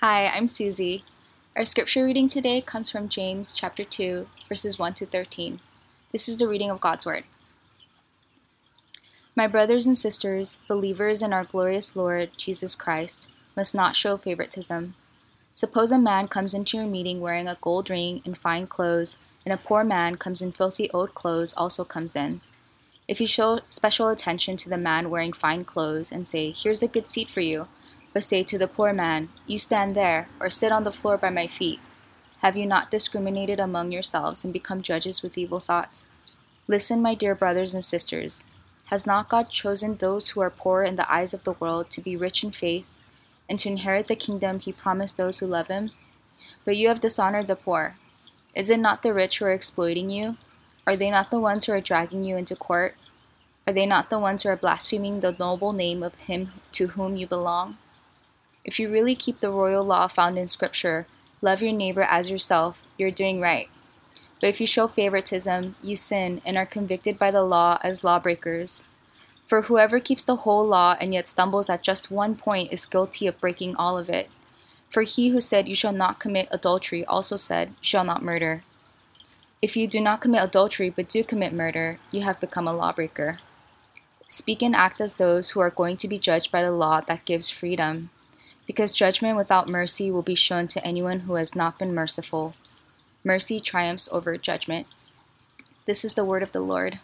[0.00, 1.02] Hi, I'm Susie.
[1.56, 5.58] Our scripture reading today comes from James chapter 2, verses 1 to 13.
[6.12, 7.24] This is the reading of God's Word.
[9.34, 14.94] My brothers and sisters, believers in our glorious Lord Jesus Christ, must not show favoritism.
[15.52, 19.52] Suppose a man comes into your meeting wearing a gold ring and fine clothes, and
[19.52, 22.40] a poor man comes in filthy old clothes also comes in.
[23.08, 26.88] If you show special attention to the man wearing fine clothes and say, Here's a
[26.88, 27.66] good seat for you,
[28.12, 31.30] but say to the poor man, You stand there, or sit on the floor by
[31.30, 31.80] my feet.
[32.40, 36.08] Have you not discriminated among yourselves and become judges with evil thoughts?
[36.68, 38.46] Listen, my dear brothers and sisters.
[38.86, 42.00] Has not God chosen those who are poor in the eyes of the world to
[42.00, 42.86] be rich in faith
[43.48, 45.90] and to inherit the kingdom he promised those who love him?
[46.64, 47.96] But you have dishonored the poor.
[48.54, 50.36] Is it not the rich who are exploiting you?
[50.86, 52.94] Are they not the ones who are dragging you into court?
[53.66, 57.16] Are they not the ones who are blaspheming the noble name of him to whom
[57.16, 57.76] you belong?
[58.68, 61.06] If you really keep the royal law found in Scripture,
[61.40, 63.66] love your neighbor as yourself, you're doing right.
[64.42, 68.84] But if you show favoritism, you sin and are convicted by the law as lawbreakers.
[69.46, 73.26] For whoever keeps the whole law and yet stumbles at just one point is guilty
[73.26, 74.28] of breaking all of it.
[74.90, 78.64] For he who said, You shall not commit adultery, also said, You shall not murder.
[79.62, 83.38] If you do not commit adultery but do commit murder, you have become a lawbreaker.
[84.28, 87.24] Speak and act as those who are going to be judged by the law that
[87.24, 88.10] gives freedom
[88.68, 92.54] because judgment without mercy will be shown to anyone who has not been merciful.
[93.24, 94.86] Mercy triumphs over judgment.
[95.86, 97.00] This is the word of the Lord.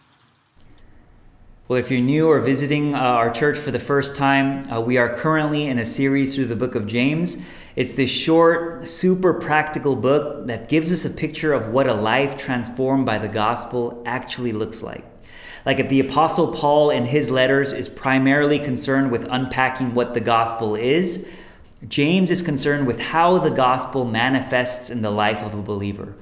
[1.67, 4.99] Well, if you're new or visiting uh, our church for the first time, uh, we
[4.99, 7.43] are currently in a series through the book of James.
[7.75, 12.37] It's this short, super practical book that gives us a picture of what a life
[12.37, 15.03] transformed by the gospel actually looks like.
[15.65, 20.19] Like if the Apostle Paul in his letters is primarily concerned with unpacking what the
[20.19, 21.25] gospel is,
[21.87, 26.15] James is concerned with how the gospel manifests in the life of a believer.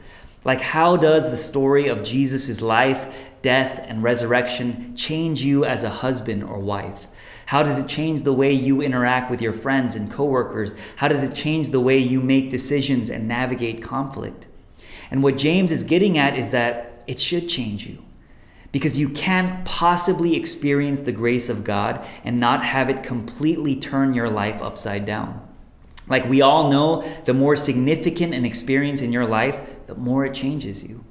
[0.44, 5.90] Like, how does the story of Jesus' life, death, and resurrection change you as a
[5.90, 7.08] husband or wife?
[7.46, 10.76] How does it change the way you interact with your friends and coworkers?
[10.98, 14.48] How does it change the way you make decisions and navigate conflict?
[15.12, 18.04] And what James is getting at is that it should change you
[18.72, 24.14] because you can't possibly experience the grace of God and not have it completely turn
[24.14, 25.48] your life upside down.
[26.08, 30.34] Like we all know, the more significant an experience in your life, the more it
[30.34, 31.04] changes you.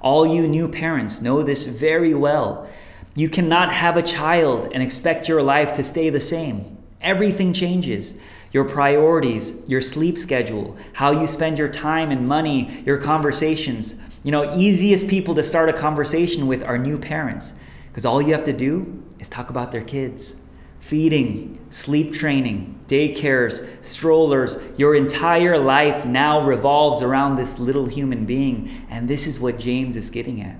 [0.00, 2.68] All you new parents know this very well.
[3.14, 6.78] You cannot have a child and expect your life to stay the same.
[7.00, 8.14] Everything changes.
[8.52, 13.94] Your priorities, your sleep schedule, how you spend your time and money, your conversations.
[14.24, 17.54] You know, easiest people to start a conversation with are new parents
[17.88, 20.36] because all you have to do is talk about their kids
[20.82, 24.58] feeding, sleep training, daycares, strollers.
[24.76, 28.84] Your entire life now revolves around this little human being.
[28.90, 30.58] And this is what James is getting at.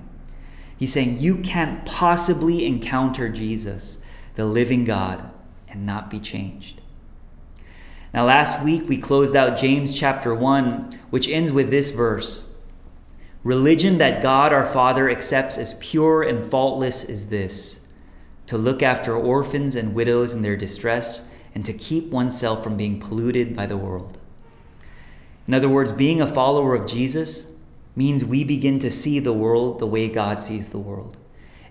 [0.77, 3.99] He's saying you can't possibly encounter Jesus,
[4.35, 5.29] the living God,
[5.67, 6.79] and not be changed.
[8.13, 12.49] Now, last week we closed out James chapter 1, which ends with this verse
[13.43, 17.81] Religion that God our Father accepts as pure and faultless is this
[18.47, 22.99] to look after orphans and widows in their distress, and to keep oneself from being
[22.99, 24.17] polluted by the world.
[25.47, 27.51] In other words, being a follower of Jesus
[27.95, 31.17] means we begin to see the world the way God sees the world.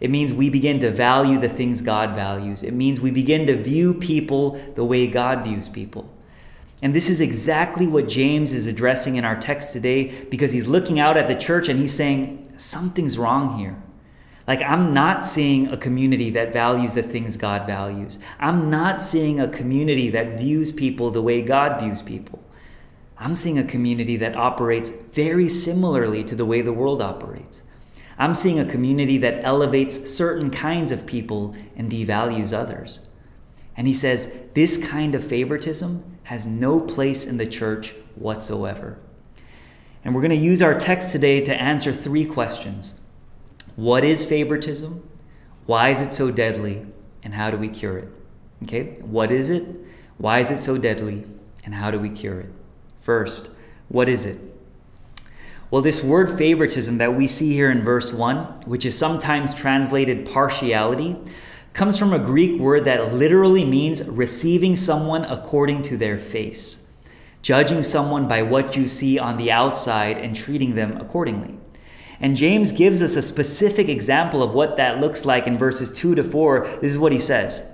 [0.00, 2.62] It means we begin to value the things God values.
[2.62, 6.12] It means we begin to view people the way God views people.
[6.82, 10.98] And this is exactly what James is addressing in our text today because he's looking
[10.98, 13.80] out at the church and he's saying, something's wrong here.
[14.46, 18.18] Like, I'm not seeing a community that values the things God values.
[18.40, 22.42] I'm not seeing a community that views people the way God views people.
[23.18, 27.62] I'm seeing a community that operates very similarly to the way the world operates.
[28.18, 33.00] I'm seeing a community that elevates certain kinds of people and devalues others.
[33.76, 38.98] And he says this kind of favoritism has no place in the church whatsoever.
[40.04, 42.98] And we're going to use our text today to answer three questions.
[43.76, 45.08] What is favoritism?
[45.66, 46.86] Why is it so deadly?
[47.22, 48.08] And how do we cure it?
[48.64, 49.64] Okay, what is it?
[50.18, 51.24] Why is it so deadly?
[51.64, 52.50] And how do we cure it?
[53.00, 53.50] First,
[53.88, 54.38] what is it?
[55.70, 60.28] Well, this word favoritism that we see here in verse 1, which is sometimes translated
[60.30, 61.16] partiality,
[61.72, 66.86] comes from a Greek word that literally means receiving someone according to their face,
[67.40, 71.56] judging someone by what you see on the outside and treating them accordingly.
[72.22, 76.14] And James gives us a specific example of what that looks like in verses 2
[76.14, 76.78] to 4.
[76.80, 77.68] This is what he says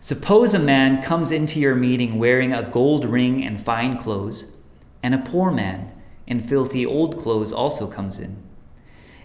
[0.00, 4.52] Suppose a man comes into your meeting wearing a gold ring and fine clothes,
[5.02, 5.92] and a poor man
[6.28, 8.40] in filthy old clothes also comes in.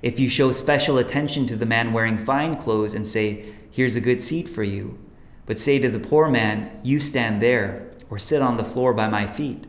[0.02, 4.02] If you show special attention to the man wearing fine clothes and say, Here's a
[4.02, 4.98] good seat for you,
[5.46, 9.08] but say to the poor man, You stand there, or sit on the floor by
[9.08, 9.66] my feet,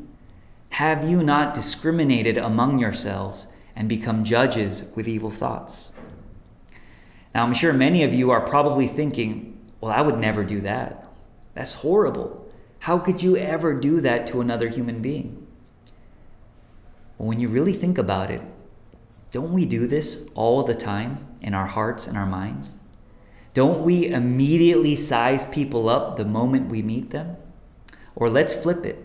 [0.71, 5.93] have you not discriminated among yourselves and become judges with evil thoughts?
[7.35, 11.09] Now, I'm sure many of you are probably thinking, Well, I would never do that.
[11.55, 12.49] That's horrible.
[12.81, 15.47] How could you ever do that to another human being?
[17.19, 18.43] Well, when you really think about it,
[19.31, 22.73] don't we do this all the time in our hearts and our minds?
[23.53, 27.37] Don't we immediately size people up the moment we meet them?
[28.17, 28.99] Or let's flip it.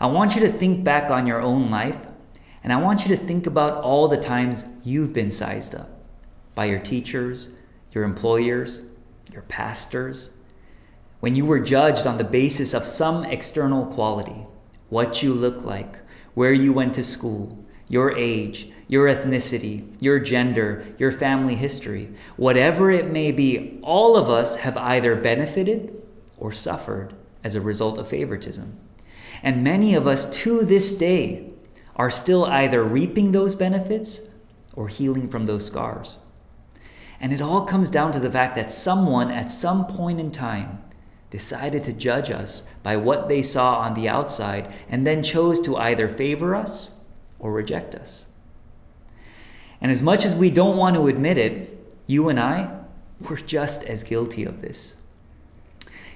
[0.00, 1.98] I want you to think back on your own life,
[2.62, 5.90] and I want you to think about all the times you've been sized up
[6.54, 7.50] by your teachers,
[7.92, 8.82] your employers,
[9.32, 10.30] your pastors,
[11.20, 14.46] when you were judged on the basis of some external quality
[14.88, 15.98] what you look like,
[16.34, 22.90] where you went to school, your age, your ethnicity, your gender, your family history, whatever
[22.90, 25.94] it may be, all of us have either benefited
[26.36, 27.14] or suffered
[27.44, 28.76] as a result of favoritism.
[29.42, 31.49] And many of us to this day
[31.96, 34.22] are still either reaping those benefits
[34.74, 36.18] or healing from those scars.
[37.20, 40.82] And it all comes down to the fact that someone at some point in time
[41.28, 45.76] decided to judge us by what they saw on the outside and then chose to
[45.76, 46.92] either favor us
[47.38, 48.26] or reject us.
[49.80, 52.78] And as much as we don't want to admit it, you and I,
[53.20, 54.96] we're just as guilty of this.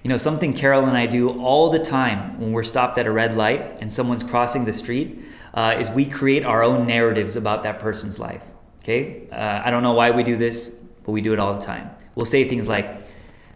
[0.02, 3.10] You know, something Carol and I do all the time when we're stopped at a
[3.10, 5.18] red light and someone's crossing the street
[5.54, 8.42] uh, is we create our own narratives about that person's life.
[8.82, 9.28] Okay?
[9.30, 10.68] Uh, I don't know why we do this,
[11.04, 11.90] but we do it all the time.
[12.14, 13.02] We'll say things like,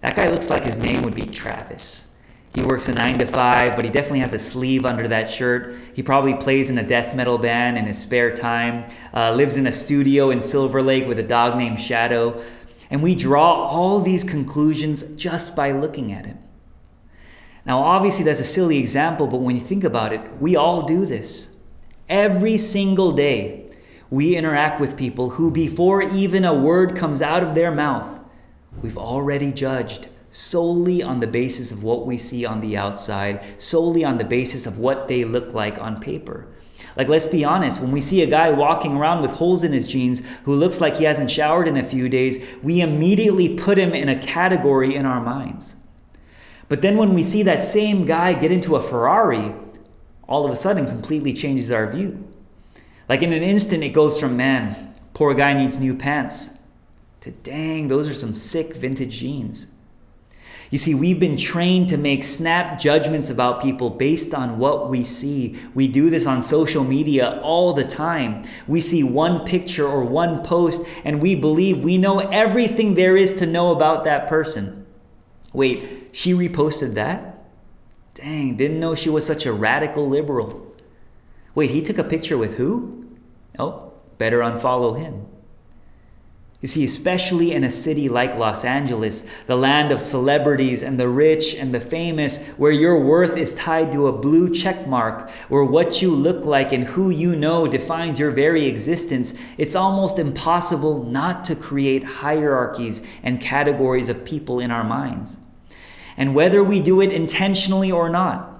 [0.00, 2.06] that guy looks like his name would be Travis.
[2.55, 5.77] He works a nine to five, but he definitely has a sleeve under that shirt.
[5.95, 9.67] He probably plays in a death metal band in his spare time, uh, lives in
[9.67, 12.43] a studio in Silver Lake with a dog named Shadow.
[12.91, 16.39] And we draw all these conclusions just by looking at him.
[17.67, 21.05] Now, obviously, that's a silly example, but when you think about it, we all do
[21.05, 21.51] this.
[22.08, 23.69] Every single day,
[24.08, 28.20] we interact with people who, before even a word comes out of their mouth,
[28.81, 34.05] we've already judged solely on the basis of what we see on the outside, solely
[34.05, 36.49] on the basis of what they look like on paper.
[36.96, 39.87] Like, let's be honest, when we see a guy walking around with holes in his
[39.87, 43.93] jeans who looks like he hasn't showered in a few days, we immediately put him
[43.93, 45.76] in a category in our minds.
[46.69, 49.55] But then when we see that same guy get into a Ferrari,
[50.29, 52.23] all of a sudden completely changes our view.
[53.09, 56.51] Like in an instant, it goes from, man, poor guy needs new pants,
[57.23, 59.67] to dang, those are some sick vintage jeans.
[60.71, 65.03] You see, we've been trained to make snap judgments about people based on what we
[65.03, 65.59] see.
[65.75, 68.45] We do this on social media all the time.
[68.67, 73.37] We see one picture or one post, and we believe we know everything there is
[73.39, 74.87] to know about that person.
[75.55, 77.38] Wait, she reposted that?
[78.19, 80.75] Dang, didn't know she was such a radical liberal.
[81.55, 83.06] Wait, he took a picture with who?
[83.56, 85.26] Oh, better unfollow him.
[86.61, 91.09] You see, especially in a city like Los Angeles, the land of celebrities and the
[91.09, 95.62] rich and the famous, where your worth is tied to a blue check mark, where
[95.62, 101.05] what you look like and who you know defines your very existence, it's almost impossible
[101.05, 105.37] not to create hierarchies and categories of people in our minds.
[106.19, 108.58] And whether we do it intentionally or not,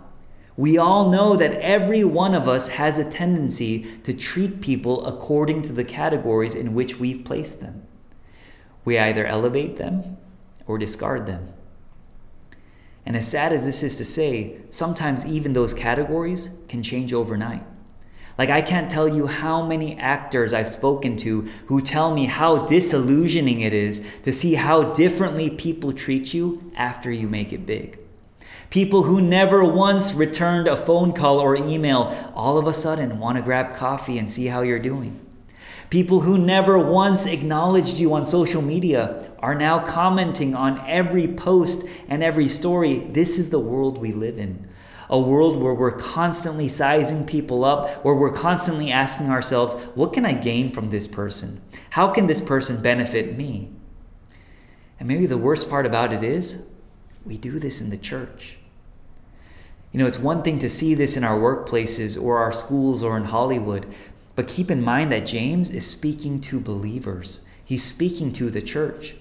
[0.57, 5.63] we all know that every one of us has a tendency to treat people according
[5.63, 7.83] to the categories in which we've placed them.
[8.85, 10.19] We either elevate them
[10.67, 11.53] or discard them.
[13.05, 17.65] And as sad as this is to say, sometimes even those categories can change overnight.
[18.39, 22.65] Like, I can't tell you how many actors I've spoken to who tell me how
[22.67, 27.99] disillusioning it is to see how differently people treat you after you make it big.
[28.71, 33.37] People who never once returned a phone call or email all of a sudden want
[33.37, 35.19] to grab coffee and see how you're doing.
[35.91, 41.85] People who never once acknowledged you on social media are now commenting on every post
[42.09, 42.99] and every story.
[42.99, 44.69] This is the world we live in.
[45.11, 50.27] A world where we're constantly sizing people up, where we're constantly asking ourselves, what can
[50.27, 51.63] I gain from this person?
[51.91, 53.71] How can this person benefit me?
[55.01, 56.63] And maybe the worst part about it is,
[57.25, 58.59] we do this in the church.
[59.93, 63.17] You know, it's one thing to see this in our workplaces or our schools or
[63.17, 63.87] in Hollywood,
[64.37, 69.17] but keep in mind that James is speaking to believers, he's speaking to the church.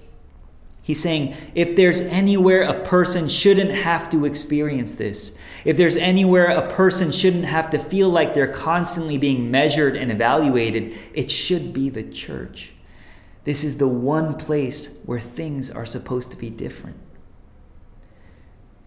[0.87, 6.45] He's saying if there's anywhere a person shouldn't have to experience this, if there's anywhere
[6.45, 11.73] a person shouldn't have to feel like they're constantly being measured and evaluated, it should
[11.73, 12.71] be the church.
[13.43, 16.95] This is the one place where things are supposed to be different.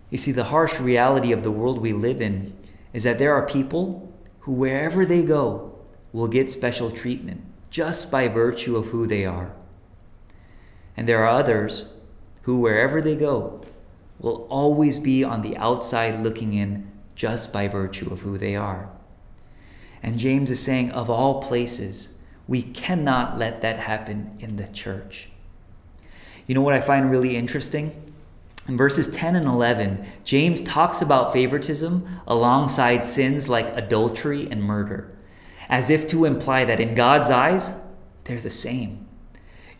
[0.08, 2.56] You see, the harsh reality of the world we live in
[2.94, 5.78] is that there are people who, wherever they go,
[6.14, 9.54] will get special treatment just by virtue of who they are.
[11.00, 11.86] And there are others
[12.42, 13.62] who, wherever they go,
[14.18, 18.90] will always be on the outside looking in just by virtue of who they are.
[20.02, 22.10] And James is saying, of all places,
[22.46, 25.30] we cannot let that happen in the church.
[26.46, 28.12] You know what I find really interesting?
[28.68, 35.16] In verses 10 and 11, James talks about favoritism alongside sins like adultery and murder,
[35.66, 37.72] as if to imply that in God's eyes,
[38.24, 39.06] they're the same.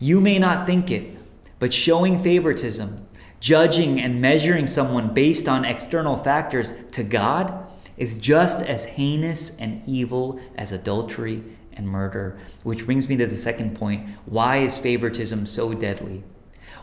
[0.01, 1.15] You may not think it,
[1.59, 3.05] but showing favoritism,
[3.39, 7.67] judging and measuring someone based on external factors to God
[7.97, 11.43] is just as heinous and evil as adultery
[11.73, 12.35] and murder.
[12.63, 16.23] Which brings me to the second point why is favoritism so deadly?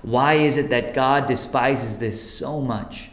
[0.03, 3.11] Why is it that God despises this so much?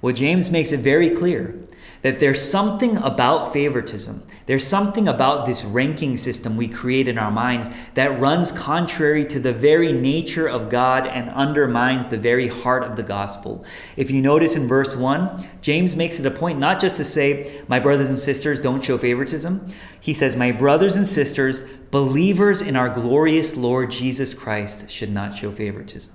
[0.00, 1.58] Well, James makes it very clear
[2.06, 7.32] that there's something about favoritism, there's something about this ranking system we create in our
[7.32, 12.84] minds that runs contrary to the very nature of God and undermines the very heart
[12.84, 13.64] of the gospel.
[13.96, 17.60] If you notice in verse 1, James makes it a point not just to say,
[17.66, 19.66] My brothers and sisters, don't show favoritism.
[20.00, 25.36] He says, My brothers and sisters, believers in our glorious Lord Jesus Christ, should not
[25.36, 26.14] show favoritism.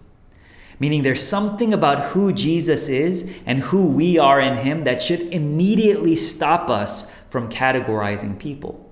[0.82, 5.22] Meaning, there's something about who Jesus is and who we are in Him that should
[5.22, 8.92] immediately stop us from categorizing people.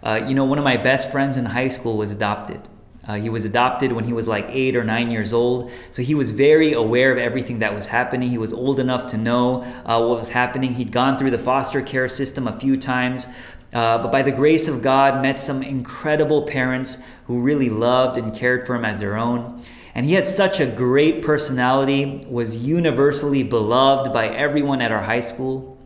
[0.00, 2.60] Uh, you know, one of my best friends in high school was adopted.
[3.04, 5.72] Uh, he was adopted when he was like eight or nine years old.
[5.90, 8.28] So he was very aware of everything that was happening.
[8.28, 10.74] He was old enough to know uh, what was happening.
[10.74, 13.26] He'd gone through the foster care system a few times.
[13.72, 18.32] Uh, but by the grace of God, met some incredible parents who really loved and
[18.32, 19.60] cared for him as their own.
[19.94, 25.20] And he had such a great personality, was universally beloved by everyone at our high
[25.20, 25.78] school.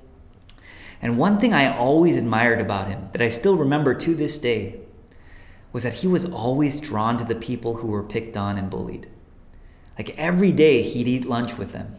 [1.02, 4.80] And one thing I always admired about him, that I still remember to this day,
[5.72, 9.08] was that he was always drawn to the people who were picked on and bullied.
[9.98, 11.96] Like every day, he'd eat lunch with them,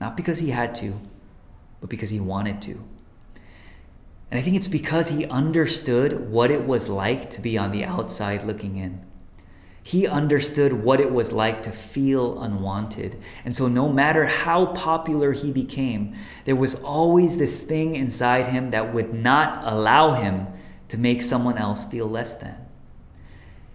[0.00, 0.94] not because he had to,
[1.80, 2.82] but because he wanted to.
[4.30, 7.84] And I think it's because he understood what it was like to be on the
[7.84, 9.04] outside looking in.
[9.86, 13.20] He understood what it was like to feel unwanted.
[13.44, 18.70] And so, no matter how popular he became, there was always this thing inside him
[18.70, 20.48] that would not allow him
[20.88, 22.56] to make someone else feel less than.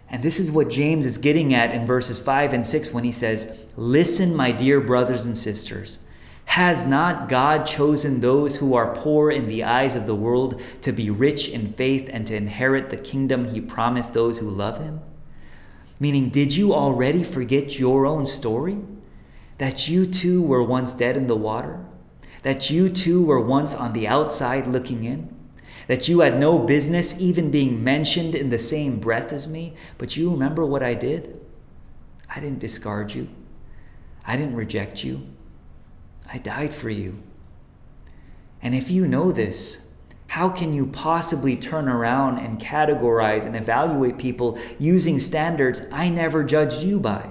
[0.10, 3.14] And this is what James is getting at in verses 5 and 6 when he
[3.14, 6.00] says, Listen, my dear brothers and sisters.
[6.44, 10.92] Has not God chosen those who are poor in the eyes of the world to
[10.92, 15.00] be rich in faith and to inherit the kingdom he promised those who love him?
[16.02, 18.80] Meaning, did you already forget your own story?
[19.60, 21.86] That you too were once dead in the water?
[22.42, 25.32] That you too were once on the outside looking in?
[25.86, 29.76] That you had no business even being mentioned in the same breath as me?
[30.00, 31.40] But you remember what I did?
[32.28, 33.30] I didn't discard you,
[34.26, 35.28] I didn't reject you.
[36.34, 37.22] I died for you.
[38.60, 39.86] And if you know this,
[40.32, 46.42] how can you possibly turn around and categorize and evaluate people using standards I never
[46.42, 47.30] judged you by?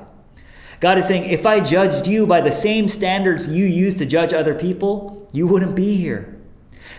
[0.80, 4.34] God is saying, if I judged you by the same standards you use to judge
[4.34, 6.38] other people, you wouldn't be here.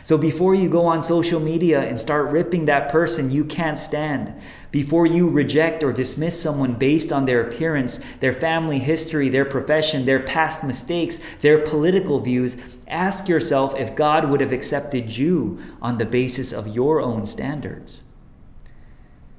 [0.01, 4.33] So before you go on social media and start ripping that person you can't stand,
[4.71, 10.05] before you reject or dismiss someone based on their appearance, their family history, their profession,
[10.05, 12.57] their past mistakes, their political views,
[12.91, 18.03] ask yourself if God would have accepted you on the basis of your own standards.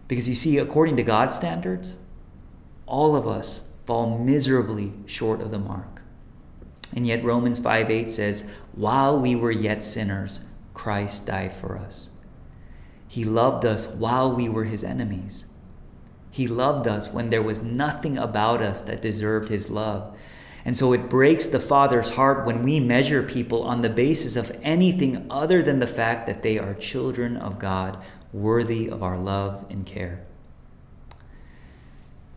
[0.09, 1.99] Because you see, according to God's standards,
[2.87, 6.02] all of us fall miserably short of the mark.
[6.94, 10.40] And yet Romans 5 8 says, While we were yet sinners,
[10.75, 12.11] Christ died for us.
[13.09, 15.47] He loved us while we were his enemies.
[16.30, 20.16] He loved us when there was nothing about us that deserved his love.
[20.64, 24.57] And so it breaks the Father's heart when we measure people on the basis of
[24.62, 28.02] anything other than the fact that they are children of God,
[28.33, 30.25] worthy of our love and care.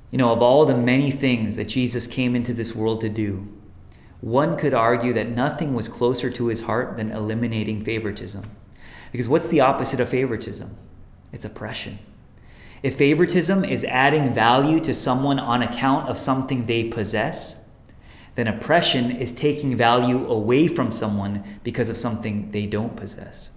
[0.09, 3.47] You know, of all the many things that Jesus came into this world to do,
[4.21, 8.43] one could argue that nothing was closer to his heart than eliminating favoritism.
[9.11, 10.75] Because what's the opposite of favoritism?
[11.31, 11.99] It's oppression.
[12.81, 17.57] If favoritism is adding value to someone on account of something they possess,
[18.35, 23.51] then oppression is taking value away from someone because of something they don't possess.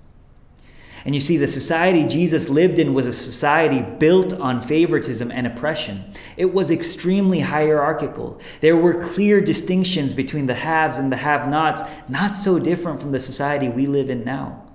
[1.04, 5.46] And you see, the society Jesus lived in was a society built on favoritism and
[5.46, 6.12] oppression.
[6.36, 8.40] It was extremely hierarchical.
[8.60, 13.12] There were clear distinctions between the haves and the have nots, not so different from
[13.12, 14.67] the society we live in now.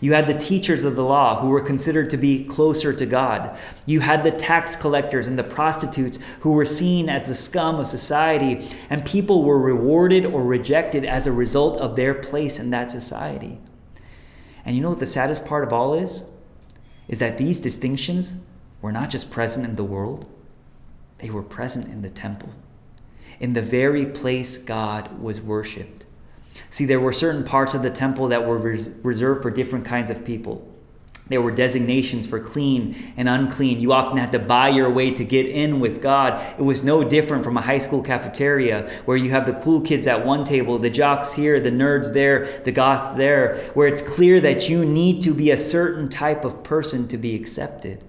[0.00, 3.58] You had the teachers of the law who were considered to be closer to God.
[3.86, 7.86] You had the tax collectors and the prostitutes who were seen as the scum of
[7.86, 12.90] society, and people were rewarded or rejected as a result of their place in that
[12.90, 13.58] society.
[14.64, 16.24] And you know what the saddest part of all is?
[17.08, 18.34] Is that these distinctions
[18.80, 20.26] were not just present in the world,
[21.18, 22.50] they were present in the temple,
[23.38, 25.99] in the very place God was worshiped.
[26.68, 30.10] See, there were certain parts of the temple that were res- reserved for different kinds
[30.10, 30.66] of people.
[31.30, 33.78] There were designations for clean and unclean.
[33.78, 36.42] You often had to buy your way to get in with God.
[36.58, 40.08] It was no different from a high school cafeteria where you have the cool kids
[40.08, 44.40] at one table, the jocks here, the nerds there, the goths there, where it's clear
[44.40, 48.02] that you need to be a certain type of person to be accepted.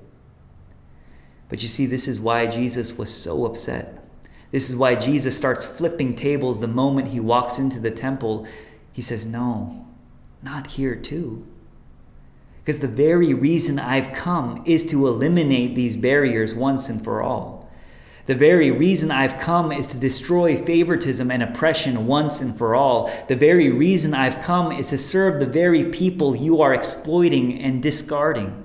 [1.48, 4.01] But you see, this is why Jesus was so upset.
[4.52, 8.46] This is why Jesus starts flipping tables the moment he walks into the temple.
[8.92, 9.88] He says, No,
[10.44, 11.46] not here, too.
[12.64, 17.70] Because the very reason I've come is to eliminate these barriers once and for all.
[18.28, 23.12] The very reason I've come is to destroy favoritism and oppression once and for all.
[23.28, 27.82] The very reason I've come is to serve the very people you are exploiting and
[27.82, 28.64] discarding.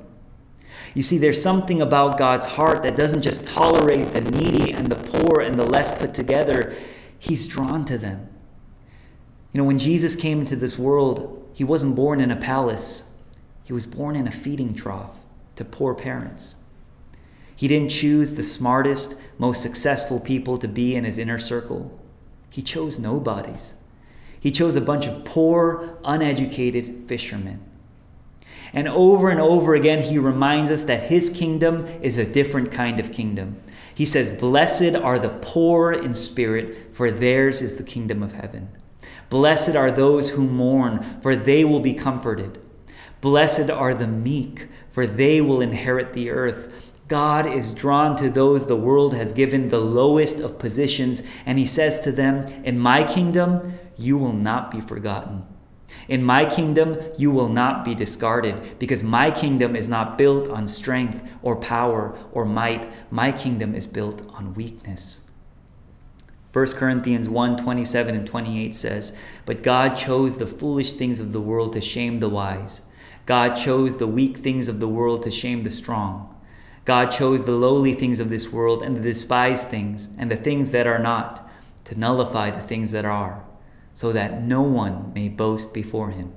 [0.96, 4.96] You see, there's something about God's heart that doesn't just tolerate the needy and the
[4.96, 6.74] poor and the less put together,
[7.18, 8.30] He's drawn to them.
[9.52, 13.10] You know, when Jesus came into this world, He wasn't born in a palace.
[13.62, 15.20] He was born in a feeding trough
[15.56, 16.56] to poor parents.
[17.54, 22.00] He didn't choose the smartest, most successful people to be in his inner circle.
[22.48, 23.74] He chose nobodies.
[24.40, 27.60] He chose a bunch of poor, uneducated fishermen.
[28.72, 33.00] And over and over again, he reminds us that his kingdom is a different kind
[33.00, 33.60] of kingdom.
[33.94, 38.68] He says, Blessed are the poor in spirit, for theirs is the kingdom of heaven.
[39.30, 42.60] Blessed are those who mourn, for they will be comforted.
[43.20, 46.92] Blessed are the meek, for they will inherit the earth.
[47.08, 51.66] God is drawn to those the world has given the lowest of positions, and he
[51.66, 55.44] says to them, In my kingdom, you will not be forgotten.
[56.08, 60.68] In my kingdom, you will not be discarded, because my kingdom is not built on
[60.68, 62.90] strength or power or might.
[63.12, 65.20] My kingdom is built on weakness.
[66.52, 69.12] 1 Corinthians 1 27 and 28 says,
[69.44, 72.82] But God chose the foolish things of the world to shame the wise.
[73.26, 76.34] God chose the weak things of the world to shame the strong.
[76.86, 80.70] God chose the lowly things of this world and the despised things and the things
[80.70, 81.50] that are not
[81.84, 83.44] to nullify the things that are,
[83.96, 86.30] so that no one may boast before him.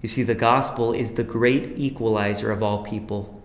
[0.00, 3.42] You see, the gospel is the great equalizer of all people.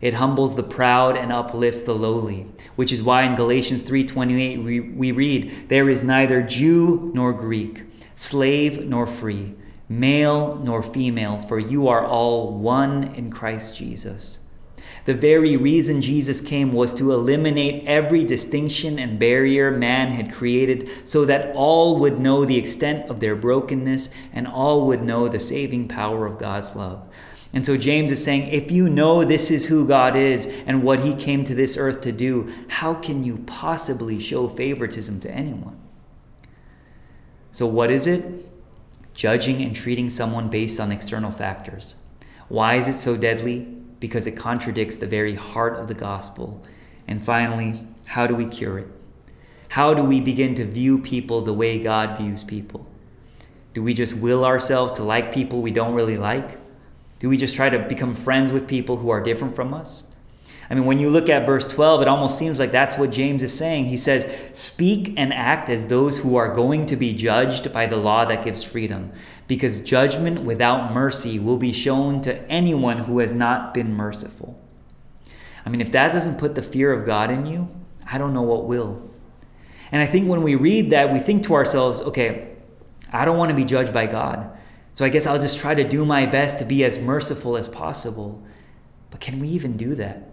[0.00, 4.78] It humbles the proud and uplifts the lowly, which is why in Galatians 3:28 we,
[4.78, 7.82] we read, "There is neither Jew nor Greek,
[8.14, 9.54] slave nor free,
[9.88, 14.38] male nor female, for you are all one in Christ Jesus.
[15.04, 20.90] The very reason Jesus came was to eliminate every distinction and barrier man had created
[21.04, 25.40] so that all would know the extent of their brokenness and all would know the
[25.40, 27.08] saving power of God's love.
[27.52, 31.00] And so James is saying, if you know this is who God is and what
[31.00, 35.78] he came to this earth to do, how can you possibly show favoritism to anyone?
[37.50, 38.46] So, what is it?
[39.20, 41.96] judging and treating someone based on external factors.
[42.48, 43.79] Why is it so deadly?
[44.00, 46.62] Because it contradicts the very heart of the gospel.
[47.06, 48.88] And finally, how do we cure it?
[49.68, 52.86] How do we begin to view people the way God views people?
[53.72, 56.58] Do we just will ourselves to like people we don't really like?
[57.20, 60.04] Do we just try to become friends with people who are different from us?
[60.70, 63.42] I mean, when you look at verse 12, it almost seems like that's what James
[63.42, 63.86] is saying.
[63.86, 67.96] He says, Speak and act as those who are going to be judged by the
[67.96, 69.12] law that gives freedom,
[69.50, 74.56] because judgment without mercy will be shown to anyone who has not been merciful.
[75.66, 77.68] I mean, if that doesn't put the fear of God in you,
[78.06, 79.10] I don't know what will.
[79.90, 82.52] And I think when we read that, we think to ourselves, okay,
[83.12, 84.56] I don't want to be judged by God.
[84.92, 87.66] So I guess I'll just try to do my best to be as merciful as
[87.66, 88.40] possible.
[89.10, 90.29] But can we even do that?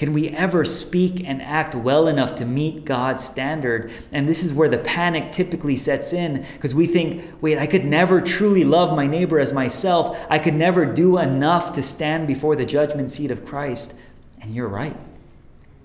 [0.00, 3.92] Can we ever speak and act well enough to meet God's standard?
[4.12, 7.84] And this is where the panic typically sets in because we think, wait, I could
[7.84, 10.26] never truly love my neighbor as myself.
[10.30, 13.92] I could never do enough to stand before the judgment seat of Christ.
[14.40, 14.96] And you're right,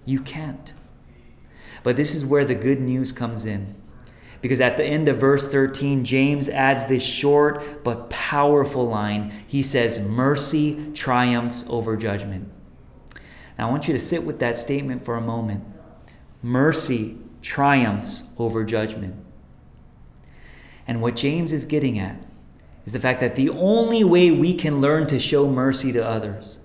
[0.05, 0.71] you can't.
[1.83, 3.75] But this is where the good news comes in.
[4.41, 9.33] Because at the end of verse 13, James adds this short but powerful line.
[9.45, 12.54] He says, Mercy triumphs over judgment.
[13.57, 15.63] Now, I want you to sit with that statement for a moment.
[16.41, 19.15] Mercy triumphs over judgment.
[20.87, 22.17] And what James is getting at
[22.85, 26.59] is the fact that the only way we can learn to show mercy to others,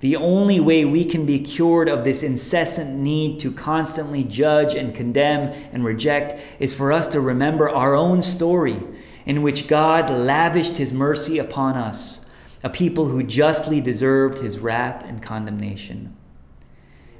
[0.00, 4.94] the only way we can be cured of this incessant need to constantly judge and
[4.94, 8.82] condemn and reject, is for us to remember our own story
[9.24, 12.23] in which God lavished his mercy upon us
[12.64, 16.16] a people who justly deserved his wrath and condemnation.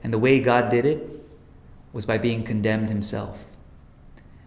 [0.03, 1.23] And the way God did it
[1.93, 3.45] was by being condemned himself,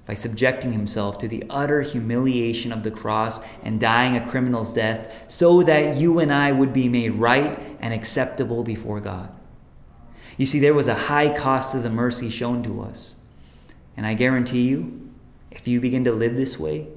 [0.08, 5.26] by subjecting himself to the utter humiliation of the cross and dying a criminal's death,
[5.28, 9.30] so that you and I would be made right and acceptable before God.
[10.36, 13.14] You see, there was a high cost of the mercy shown to us.
[13.96, 15.12] And I guarantee you,
[15.52, 16.88] if you begin to live this way,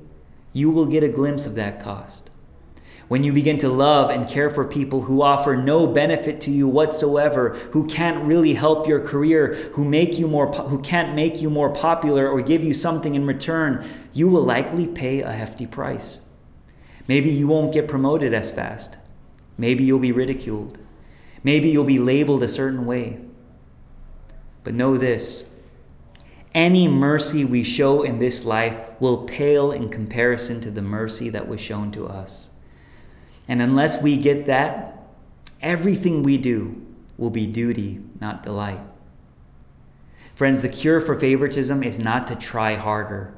[0.54, 2.29] you will get a glimpse of that cost
[3.10, 6.68] when you begin to love and care for people who offer no benefit to you
[6.68, 11.50] whatsoever, who can't really help your career, who make you more who can't make you
[11.50, 16.20] more popular or give you something in return, you will likely pay a hefty price.
[17.08, 18.96] Maybe you won't get promoted as fast.
[19.58, 20.78] Maybe you'll be ridiculed.
[21.42, 23.18] Maybe you'll be labeled a certain way.
[24.62, 25.50] But know this
[26.54, 31.48] any mercy we show in this life will pale in comparison to the mercy that
[31.48, 32.49] was shown to us.
[33.50, 35.08] And unless we get that,
[35.60, 36.80] everything we do
[37.18, 38.78] will be duty, not delight.
[40.36, 43.34] Friends, the cure for favoritism is not to try harder.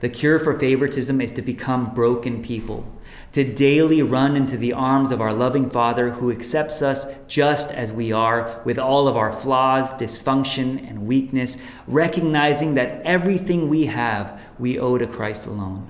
[0.00, 2.90] The cure for favoritism is to become broken people,
[3.32, 7.92] to daily run into the arms of our loving Father who accepts us just as
[7.92, 14.40] we are, with all of our flaws, dysfunction, and weakness, recognizing that everything we have
[14.58, 15.86] we owe to Christ alone.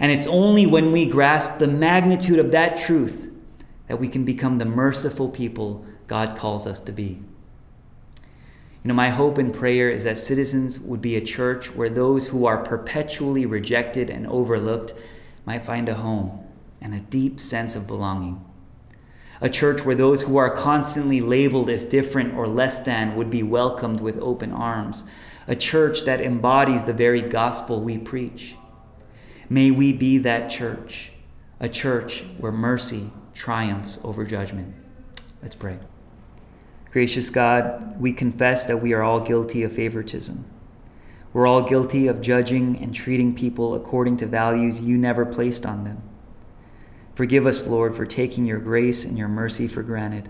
[0.00, 3.30] And it's only when we grasp the magnitude of that truth
[3.86, 7.22] that we can become the merciful people God calls us to be.
[8.82, 12.28] You know, my hope and prayer is that citizens would be a church where those
[12.28, 14.94] who are perpetually rejected and overlooked
[15.44, 16.46] might find a home
[16.80, 18.42] and a deep sense of belonging.
[19.42, 23.42] A church where those who are constantly labeled as different or less than would be
[23.42, 25.02] welcomed with open arms.
[25.46, 28.54] A church that embodies the very gospel we preach.
[29.52, 31.10] May we be that church,
[31.58, 34.72] a church where mercy triumphs over judgment.
[35.42, 35.80] Let's pray.
[36.92, 40.44] Gracious God, we confess that we are all guilty of favoritism.
[41.32, 45.82] We're all guilty of judging and treating people according to values you never placed on
[45.82, 46.00] them.
[47.16, 50.28] Forgive us, Lord, for taking your grace and your mercy for granted,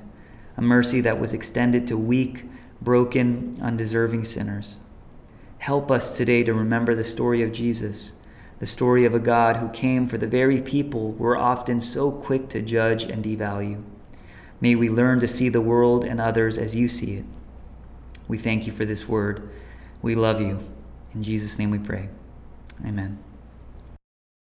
[0.57, 2.45] a mercy that was extended to weak,
[2.81, 4.79] broken, undeserving sinners.
[5.59, 8.13] Help us today to remember the story of Jesus
[8.61, 12.49] the story of a God who came for the very people we're often so quick
[12.51, 13.83] to judge and devalue.
[14.61, 17.25] May we learn to see the world and others as you see it.
[18.29, 19.49] We thank you for this word.
[20.03, 20.63] We love you.
[21.15, 22.11] In Jesus' name we pray.
[22.85, 23.19] Amen.